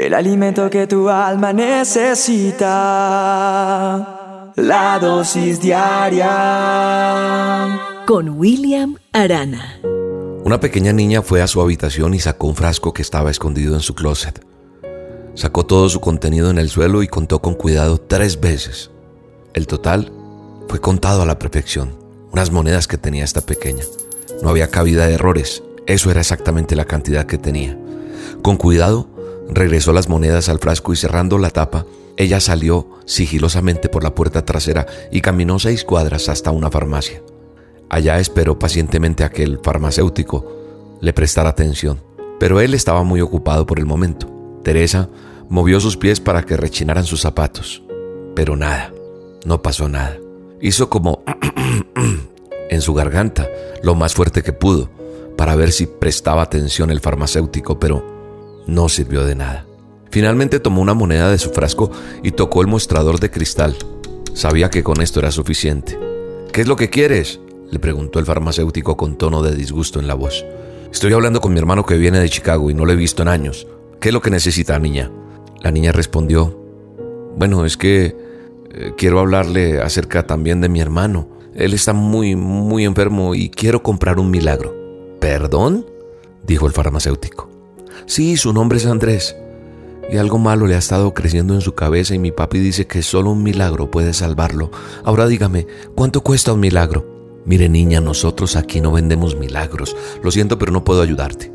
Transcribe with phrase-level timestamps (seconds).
[0.00, 2.62] el alimento que tu alma necesita,
[4.56, 6.28] la dosis diaria.
[8.06, 9.78] Con William Arana.
[10.42, 13.80] Una pequeña niña fue a su habitación y sacó un frasco que estaba escondido en
[13.80, 14.42] su closet.
[15.34, 18.90] Sacó todo su contenido en el suelo y contó con cuidado tres veces.
[19.52, 20.10] El total
[20.68, 21.94] fue contado a la perfección,
[22.32, 23.84] unas monedas que tenía esta pequeña.
[24.42, 27.76] No había cabida de errores, eso era exactamente la cantidad que tenía.
[28.42, 29.09] Con cuidado,
[29.52, 31.86] regresó las monedas al frasco y cerrando la tapa,
[32.16, 37.22] ella salió sigilosamente por la puerta trasera y caminó seis cuadras hasta una farmacia.
[37.88, 42.00] Allá esperó pacientemente a que el farmacéutico le prestara atención,
[42.38, 44.28] pero él estaba muy ocupado por el momento.
[44.62, 45.08] Teresa
[45.48, 47.82] movió sus pies para que rechinaran sus zapatos,
[48.36, 48.92] pero nada,
[49.44, 50.18] no pasó nada.
[50.60, 51.24] Hizo como
[52.70, 53.48] en su garganta
[53.82, 54.90] lo más fuerte que pudo
[55.36, 58.09] para ver si prestaba atención el farmacéutico, pero
[58.70, 59.66] no sirvió de nada.
[60.10, 61.90] Finalmente tomó una moneda de su frasco
[62.22, 63.76] y tocó el mostrador de cristal.
[64.34, 65.98] Sabía que con esto era suficiente.
[66.52, 67.40] ¿Qué es lo que quieres?
[67.70, 70.44] le preguntó el farmacéutico con tono de disgusto en la voz.
[70.92, 73.28] Estoy hablando con mi hermano que viene de Chicago y no lo he visto en
[73.28, 73.68] años.
[74.00, 75.12] ¿Qué es lo que necesita, niña?
[75.62, 76.58] La niña respondió,
[77.36, 78.16] bueno, es que
[78.72, 81.28] eh, quiero hablarle acerca también de mi hermano.
[81.54, 84.74] Él está muy, muy enfermo y quiero comprar un milagro.
[85.20, 85.86] ¿Perdón?
[86.44, 87.49] dijo el farmacéutico.
[88.06, 89.36] Sí, su nombre es Andrés.
[90.10, 93.02] Y algo malo le ha estado creciendo en su cabeza y mi papi dice que
[93.02, 94.70] solo un milagro puede salvarlo.
[95.04, 97.06] Ahora dígame, ¿cuánto cuesta un milagro?
[97.44, 99.96] Mire niña, nosotros aquí no vendemos milagros.
[100.22, 101.52] Lo siento, pero no puedo ayudarte.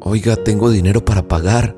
[0.00, 1.76] Oiga, tengo dinero para pagar.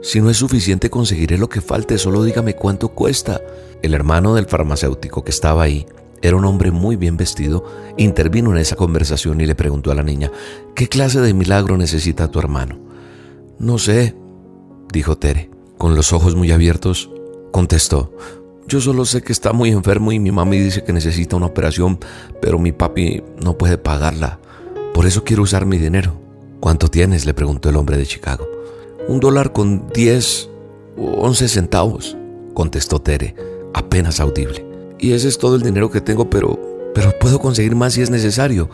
[0.00, 3.40] Si no es suficiente conseguiré lo que falte, solo dígame cuánto cuesta.
[3.82, 5.86] El hermano del farmacéutico que estaba ahí
[6.22, 7.64] era un hombre muy bien vestido,
[7.98, 10.30] intervino en esa conversación y le preguntó a la niña,
[10.74, 12.78] ¿qué clase de milagro necesita tu hermano?
[13.58, 14.14] No sé,
[14.92, 15.50] dijo Tere.
[15.78, 17.10] Con los ojos muy abiertos,
[17.50, 18.12] contestó,
[18.66, 21.98] yo solo sé que está muy enfermo y mi mami dice que necesita una operación,
[22.40, 24.38] pero mi papi no puede pagarla.
[24.94, 26.14] Por eso quiero usar mi dinero.
[26.60, 27.26] ¿Cuánto tienes?
[27.26, 28.48] le preguntó el hombre de Chicago.
[29.06, 30.48] Un dólar con diez
[30.96, 32.16] o once centavos,
[32.54, 33.34] contestó Tere,
[33.74, 34.64] apenas audible.
[34.98, 38.08] Y ese es todo el dinero que tengo, pero, pero puedo conseguir más si es
[38.08, 38.70] necesario.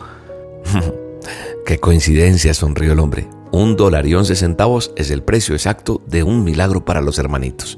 [1.65, 3.27] Qué coincidencia, sonrió el hombre.
[3.51, 7.77] Un dólar y once centavos es el precio exacto de un milagro para los hermanitos.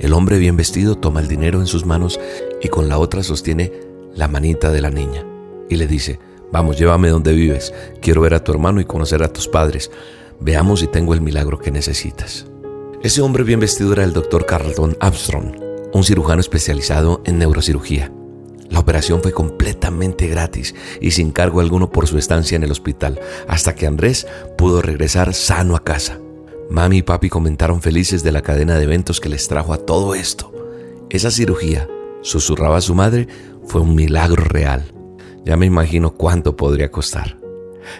[0.00, 2.18] El hombre bien vestido toma el dinero en sus manos
[2.60, 3.72] y con la otra sostiene
[4.14, 5.24] la manita de la niña
[5.68, 6.18] y le dice,
[6.50, 9.90] vamos, llévame donde vives, quiero ver a tu hermano y conocer a tus padres,
[10.40, 12.46] veamos si tengo el milagro que necesitas.
[13.02, 15.54] Ese hombre bien vestido era el doctor Carlton Armstrong,
[15.92, 18.12] un cirujano especializado en neurocirugía.
[18.70, 23.20] La operación fue completamente gratis y sin cargo alguno por su estancia en el hospital,
[23.48, 24.26] hasta que Andrés
[24.56, 26.18] pudo regresar sano a casa.
[26.70, 30.14] Mami y papi comentaron felices de la cadena de eventos que les trajo a todo
[30.14, 30.52] esto.
[31.10, 31.88] Esa cirugía,
[32.22, 33.26] susurraba su madre,
[33.66, 34.92] fue un milagro real.
[35.44, 37.38] Ya me imagino cuánto podría costar.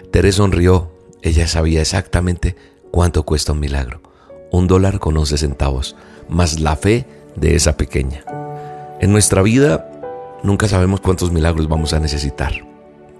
[0.09, 0.91] Teresa sonrió.
[1.21, 2.55] Ella sabía exactamente
[2.91, 4.01] cuánto cuesta un milagro.
[4.51, 5.95] Un dólar con once centavos,
[6.29, 7.05] más la fe
[7.35, 8.23] de esa pequeña.
[9.01, 9.90] En nuestra vida
[10.43, 12.53] Nunca sabemos cuántos milagros vamos a necesitar.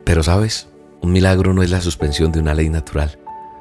[0.04, 0.68] Pero sabes,
[1.02, 3.20] un milagro no es la suspensión de una ley natural,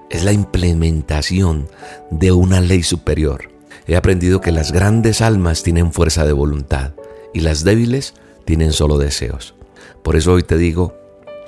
[0.08, 1.68] es la implementación
[2.10, 3.50] de una ley superior.
[3.86, 6.92] He aprendido que las grandes almas tienen fuerza de voluntad
[7.34, 8.14] y las débiles
[8.46, 9.54] tienen solo deseos.
[10.02, 10.94] Por eso hoy te digo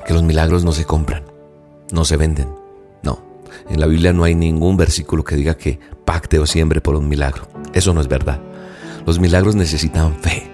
[0.06, 1.24] que los milagros no se compran,
[1.92, 2.48] no se venden.
[3.02, 3.24] No,
[3.70, 7.08] en la Biblia no hay ningún versículo que diga que pacte o siembre por un
[7.08, 7.48] milagro.
[7.72, 8.40] Eso no es verdad.
[9.06, 10.51] Los milagros necesitan fe.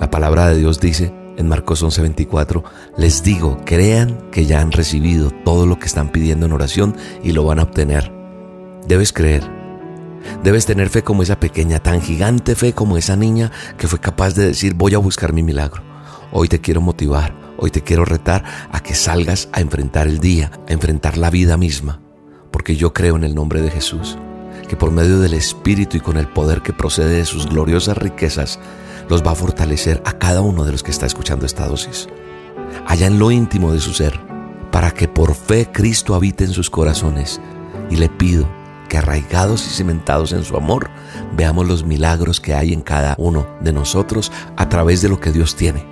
[0.00, 2.62] La palabra de Dios dice en Marcos 11:24,
[2.98, 7.32] les digo, crean que ya han recibido todo lo que están pidiendo en oración y
[7.32, 8.12] lo van a obtener.
[8.86, 9.42] Debes creer.
[10.42, 14.34] Debes tener fe como esa pequeña, tan gigante fe como esa niña que fue capaz
[14.34, 15.82] de decir, voy a buscar mi milagro.
[16.30, 20.50] Hoy te quiero motivar, hoy te quiero retar a que salgas a enfrentar el día,
[20.68, 22.00] a enfrentar la vida misma,
[22.50, 24.18] porque yo creo en el nombre de Jesús,
[24.68, 28.58] que por medio del Espíritu y con el poder que procede de sus gloriosas riquezas,
[29.08, 32.08] los va a fortalecer a cada uno de los que está escuchando esta dosis,
[32.86, 34.20] allá en lo íntimo de su ser,
[34.70, 37.40] para que por fe Cristo habite en sus corazones.
[37.88, 38.48] Y le pido
[38.88, 40.90] que arraigados y cimentados en su amor,
[41.36, 45.32] veamos los milagros que hay en cada uno de nosotros a través de lo que
[45.32, 45.86] Dios tiene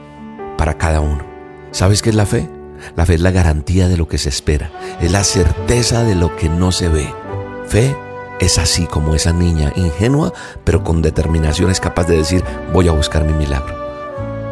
[0.56, 1.24] para cada uno.
[1.70, 2.48] ¿Sabes qué es la fe?
[2.96, 4.70] La fe es la garantía de lo que se espera,
[5.00, 7.12] es la certeza de lo que no se ve.
[7.66, 7.96] Fe
[8.44, 10.32] es así como esa niña ingenua,
[10.64, 13.74] pero con determinación es capaz de decir, voy a buscar mi milagro.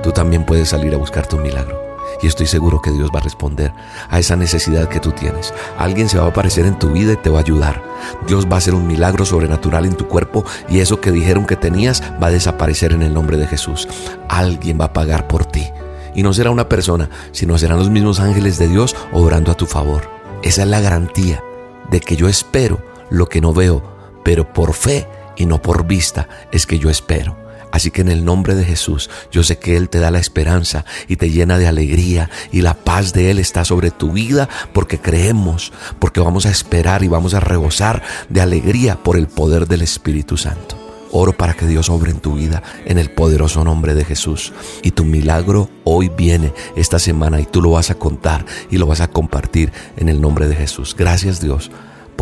[0.02, 1.80] Tú también puedes salir a buscar tu milagro.
[2.22, 3.72] Y estoy seguro que Dios va a responder
[4.08, 5.52] a esa necesidad que tú tienes.
[5.78, 7.82] Alguien se va a aparecer en tu vida y te va a ayudar.
[8.26, 11.56] Dios va a hacer un milagro sobrenatural en tu cuerpo y eso que dijeron que
[11.56, 13.88] tenías va a desaparecer en el nombre de Jesús.
[14.28, 15.68] Alguien va a pagar por ti.
[16.14, 19.66] Y no será una persona, sino serán los mismos ángeles de Dios obrando a tu
[19.66, 20.08] favor.
[20.42, 21.42] Esa es la garantía
[21.90, 23.82] de que yo espero lo que no veo,
[24.24, 25.06] pero por fe
[25.36, 27.36] y no por vista es que yo espero.
[27.70, 30.84] Así que en el nombre de Jesús, yo sé que Él te da la esperanza
[31.08, 34.98] y te llena de alegría y la paz de Él está sobre tu vida porque
[34.98, 39.80] creemos, porque vamos a esperar y vamos a rebosar de alegría por el poder del
[39.80, 40.76] Espíritu Santo.
[41.12, 44.52] Oro para que Dios obre en tu vida en el poderoso nombre de Jesús.
[44.82, 48.86] Y tu milagro hoy viene esta semana y tú lo vas a contar y lo
[48.86, 50.94] vas a compartir en el nombre de Jesús.
[50.96, 51.70] Gracias Dios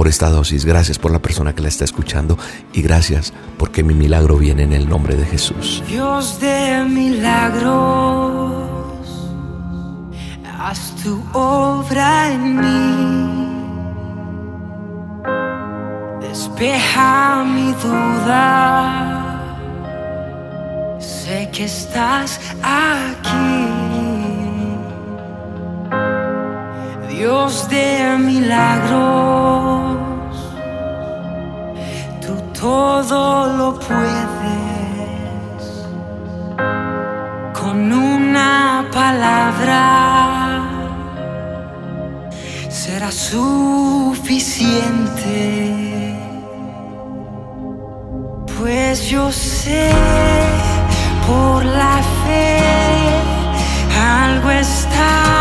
[0.00, 2.38] por esta dosis, gracias por la persona que la está escuchando
[2.72, 5.82] y gracias porque mi milagro viene en el nombre de Jesús.
[5.86, 8.54] Dios de milagros,
[10.58, 13.28] haz tu obra en mí.
[16.26, 19.36] Despeja mi duda,
[20.98, 23.66] sé que estás aquí.
[27.10, 29.59] Dios de milagros,
[32.60, 35.62] todo lo puedes.
[37.58, 40.62] Con una palabra
[42.68, 43.40] será suficiente.
[48.58, 49.90] Pues yo sé
[51.26, 52.58] por la fe
[53.96, 55.39] algo está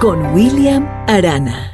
[0.00, 1.70] con William Arana.